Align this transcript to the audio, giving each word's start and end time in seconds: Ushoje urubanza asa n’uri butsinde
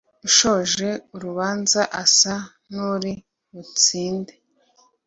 Ushoje 0.27 0.89
urubanza 1.15 1.81
asa 2.03 2.35
n’uri 2.73 3.13
butsinde 3.53 4.33